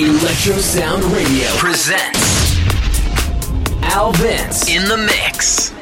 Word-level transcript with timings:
Electro 0.00 0.52
Sound 0.60 1.02
Radio 1.12 1.48
presents 1.56 2.54
Al 3.82 4.12
Vince 4.12 4.68
in 4.68 4.84
the 4.84 4.96
Mix. 4.96 5.72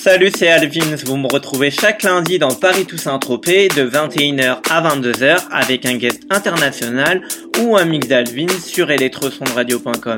Salut, 0.00 0.32
c'est 0.36 0.48
Alvins. 0.48 0.96
Vous 1.04 1.16
me 1.16 1.28
retrouvez 1.28 1.70
chaque 1.70 2.02
lundi 2.02 2.40
dans 2.40 2.52
Paris 2.52 2.86
Toussaint 2.86 3.20
Tropez 3.20 3.68
de 3.68 3.88
21h 3.88 4.68
à 4.68 4.82
22h 4.82 5.44
avec 5.52 5.86
un 5.86 5.96
guest 5.96 6.22
international 6.30 7.22
ou 7.60 7.76
un 7.76 7.84
mix 7.84 8.08
d'Alvins 8.08 8.58
sur 8.64 8.90
electrosondradio.com. 8.90 10.16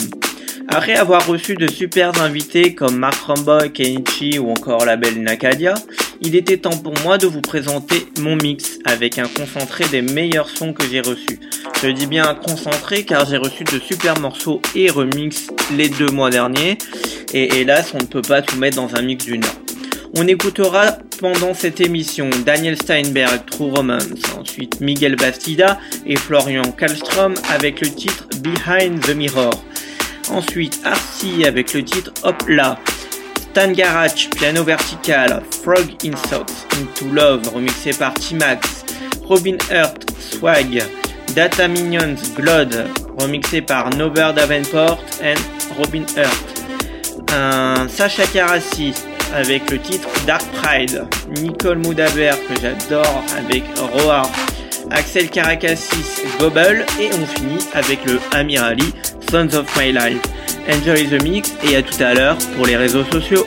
Après 0.68 0.96
avoir 0.96 1.26
reçu 1.26 1.54
de 1.54 1.70
super 1.70 2.18
invités 2.22 2.74
comme 2.74 2.96
Mark 2.96 3.20
Ramboy, 3.26 3.72
Kenichi 3.74 4.38
ou 4.38 4.50
encore 4.50 4.86
la 4.86 4.96
belle 4.96 5.22
Nakadia, 5.22 5.74
il 6.20 6.34
était 6.34 6.56
temps 6.56 6.76
pour 6.76 6.94
moi 7.04 7.18
de 7.18 7.26
vous 7.26 7.40
présenter 7.40 8.06
mon 8.20 8.36
mix 8.36 8.78
avec 8.84 9.18
un 9.18 9.28
concentré 9.28 9.84
des 9.88 10.02
meilleurs 10.02 10.48
sons 10.48 10.72
que 10.72 10.86
j'ai 10.86 11.00
reçus. 11.00 11.40
Je 11.82 11.88
dis 11.88 12.06
bien 12.06 12.34
concentré 12.34 13.04
car 13.04 13.26
j'ai 13.26 13.36
reçu 13.36 13.64
de 13.64 13.78
super 13.78 14.18
morceaux 14.20 14.60
et 14.74 14.90
remix 14.90 15.48
les 15.76 15.88
deux 15.88 16.10
mois 16.10 16.30
derniers 16.30 16.78
et 17.32 17.60
hélas 17.60 17.92
on 17.94 17.98
ne 17.98 18.06
peut 18.06 18.22
pas 18.22 18.42
tout 18.42 18.56
mettre 18.56 18.76
dans 18.76 18.94
un 18.96 19.02
mix 19.02 19.24
d'une 19.24 19.44
heure. 19.44 19.60
On 20.16 20.26
écoutera 20.26 20.96
pendant 21.20 21.52
cette 21.54 21.80
émission 21.80 22.30
Daniel 22.44 22.76
Steinberg, 22.76 23.44
True 23.46 23.70
Romance, 23.70 24.22
ensuite 24.38 24.80
Miguel 24.80 25.16
Bastida 25.16 25.78
et 26.06 26.16
Florian 26.16 26.72
Kallstrom 26.72 27.34
avec 27.50 27.80
le 27.80 27.90
titre 27.90 28.26
Behind 28.40 29.00
the 29.00 29.14
Mirror. 29.14 29.52
Ensuite, 30.30 30.80
Arcy 30.84 31.44
avec 31.44 31.72
le 31.74 31.84
titre 31.84 32.12
Hop 32.22 32.42
là. 32.48 32.78
Stan 33.58 33.72
Garage, 33.72 34.28
piano 34.36 34.62
vertical, 34.62 35.42
Frog 35.64 36.04
in 36.04 36.16
Socks, 36.28 36.64
Into 36.78 37.12
Love, 37.12 37.48
remixé 37.52 37.90
par 37.92 38.14
T-Max, 38.14 38.84
Robin 39.24 39.56
Hurt, 39.68 40.08
Swag, 40.16 40.84
Data 41.34 41.66
Minions, 41.66 42.30
Blood, 42.36 42.86
remixé 43.18 43.60
par 43.60 43.90
Norbert 43.96 44.34
Davenport 44.34 45.00
et 45.20 45.34
Robin 45.76 46.04
Hurt. 46.16 47.32
Un 47.32 47.88
Sacha 47.88 48.28
Carassi 48.28 48.94
avec 49.34 49.68
le 49.72 49.80
titre 49.80 50.08
Dark 50.24 50.44
Pride, 50.62 51.08
Nicole 51.42 51.78
Moudaber 51.78 52.34
que 52.48 52.60
j'adore 52.62 53.24
avec 53.36 53.64
Roar, 53.76 54.30
Axel 54.90 55.30
Caracassis, 55.30 56.22
Gobble 56.38 56.84
et 57.00 57.10
on 57.12 57.26
finit 57.26 57.64
avec 57.74 58.04
le 58.04 58.20
Amirali 58.32 58.92
Sons 59.30 59.54
of 59.54 59.66
My 59.76 59.92
Life. 59.92 60.20
Enjoy 60.68 61.08
the 61.08 61.22
mix 61.22 61.52
et 61.64 61.76
à 61.76 61.82
tout 61.82 62.02
à 62.02 62.14
l'heure 62.14 62.38
pour 62.56 62.66
les 62.66 62.76
réseaux 62.76 63.04
sociaux. 63.04 63.46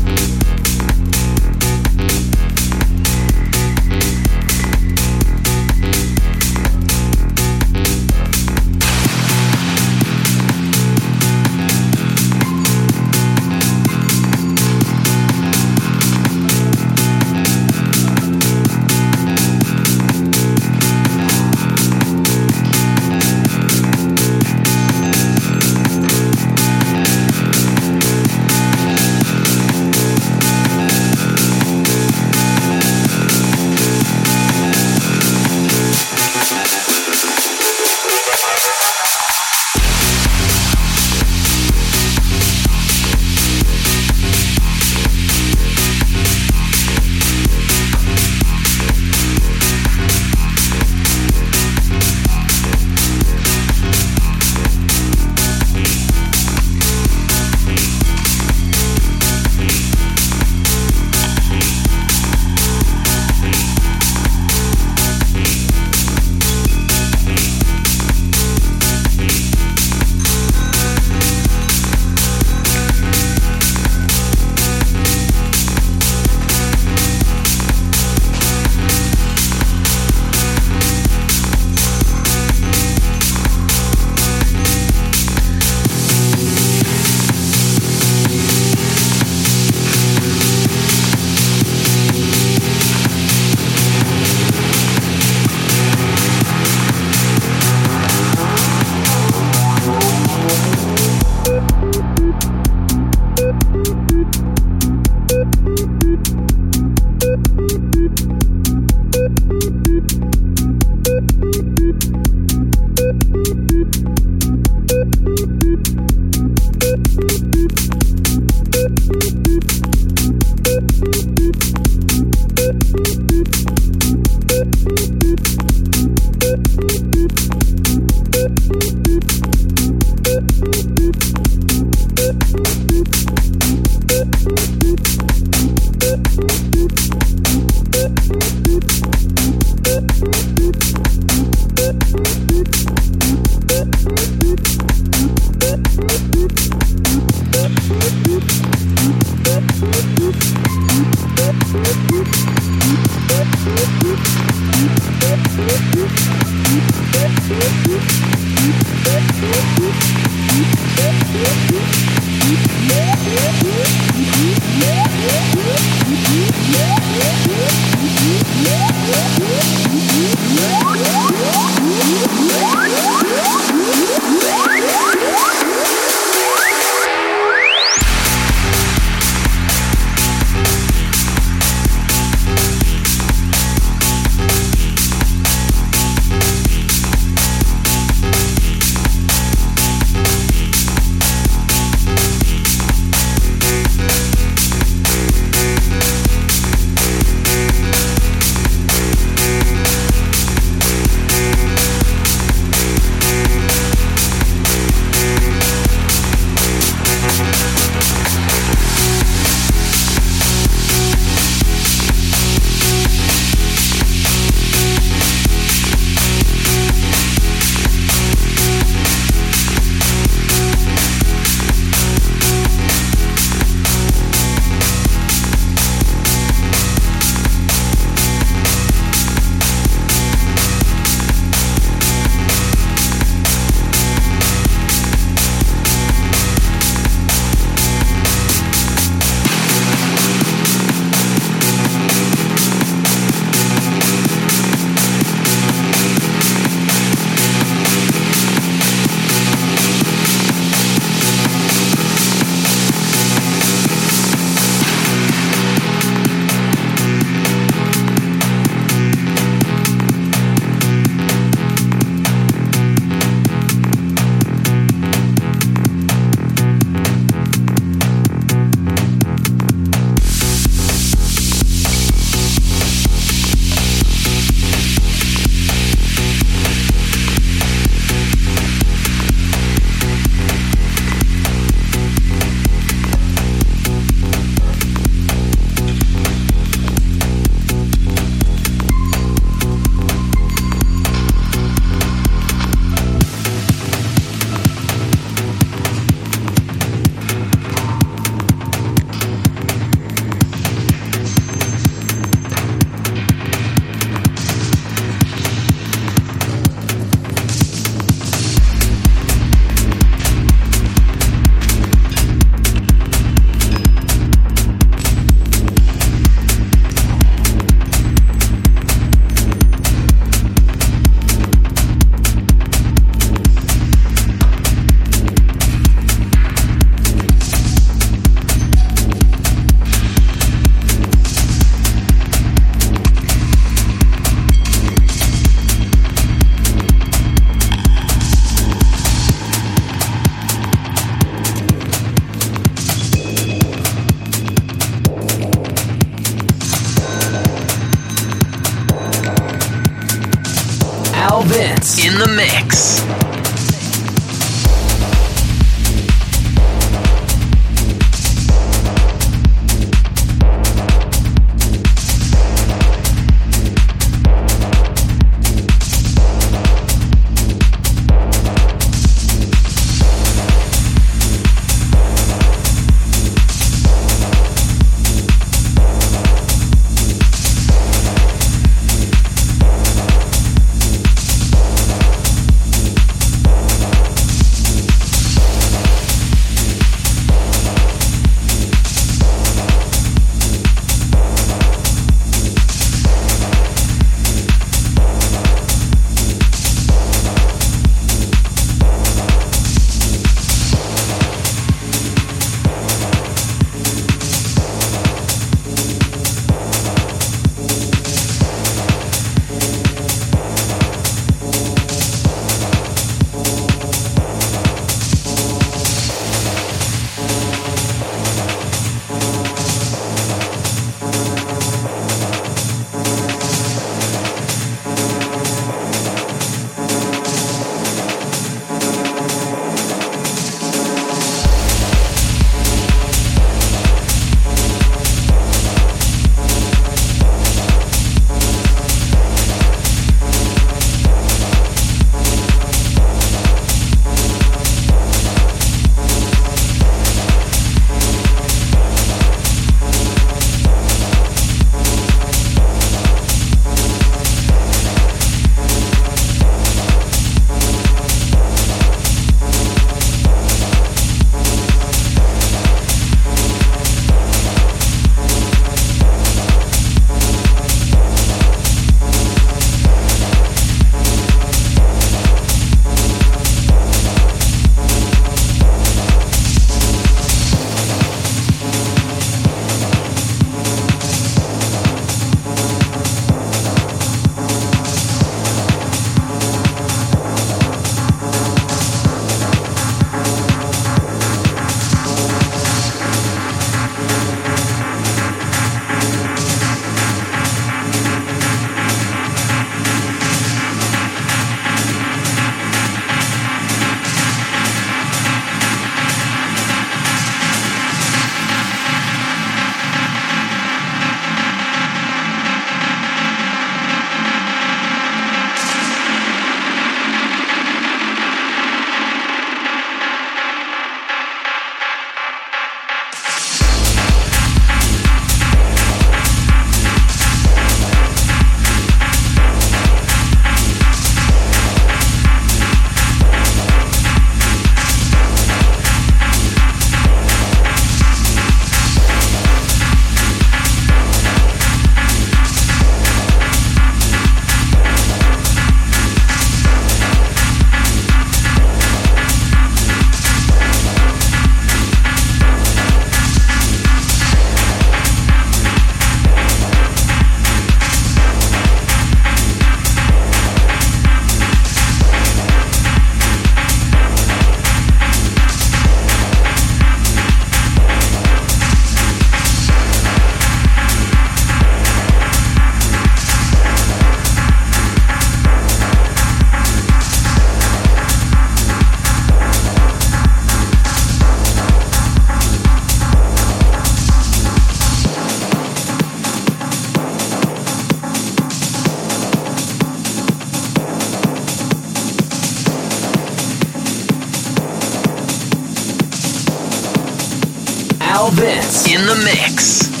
In 598.71 599.05
the 599.05 599.15
mix. 599.25 600.00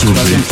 Paris 0.00 0.49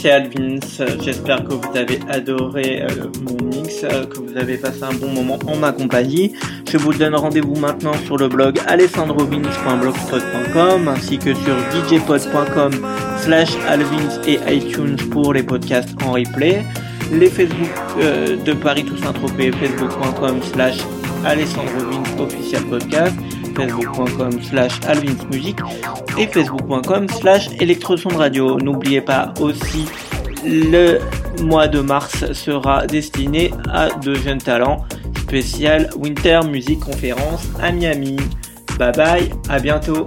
c'est 0.00 0.10
Alvins. 0.10 0.58
J'espère 1.02 1.44
que 1.44 1.52
vous 1.54 1.76
avez 1.76 2.00
adoré 2.08 2.82
euh, 2.82 2.88
mon 3.22 3.36
mix, 3.46 3.84
euh, 3.84 4.06
que 4.06 4.18
vous 4.18 4.36
avez 4.36 4.56
passé 4.56 4.82
un 4.82 4.94
bon 4.94 5.08
moment 5.08 5.38
en 5.46 5.54
ma 5.56 5.70
compagnie. 5.72 6.32
Je 6.70 6.76
vous 6.78 6.94
donne 6.94 7.16
rendez-vous 7.16 7.56
maintenant 7.56 7.94
sur 8.06 8.16
le 8.16 8.28
blog 8.28 8.58
alessandrovins.blogspot.com 8.66 10.88
ainsi 10.88 11.18
que 11.18 11.34
sur 11.34 11.56
djpod.com 11.72 12.72
slash 13.18 13.50
alvins 13.66 14.22
et 14.26 14.38
iTunes 14.54 14.96
pour 15.10 15.34
les 15.34 15.42
podcasts 15.42 15.90
en 16.04 16.12
replay. 16.12 16.62
Les 17.12 17.28
Facebook 17.28 17.68
euh, 18.00 18.36
de 18.36 18.52
Paris 18.52 18.84
Toussaint 18.84 19.12
Tropez, 19.12 19.50
facebook.com 19.52 20.40
slash 20.42 20.78
alessandrovins 21.24 22.04
official 22.20 22.62
podcast 22.64 23.14
facebook.com 23.58 24.40
slash 24.42 24.80
alvinsmusique 24.86 25.58
et 26.16 26.26
facebook.com 26.26 27.08
slash 27.08 27.50
radio. 28.16 28.58
N'oubliez 28.58 29.00
pas 29.00 29.34
aussi 29.40 29.86
le 30.44 30.98
mois 31.42 31.66
de 31.66 31.80
mars 31.80 32.32
sera 32.32 32.86
destiné 32.86 33.50
à 33.72 33.90
de 33.90 34.14
jeunes 34.14 34.38
talents 34.38 34.84
spécial 35.18 35.90
Winter 35.96 36.40
Music 36.48 36.78
Conférence 36.80 37.48
à 37.60 37.72
Miami. 37.72 38.16
Bye 38.78 38.92
bye, 38.92 39.30
à 39.48 39.58
bientôt. 39.58 40.06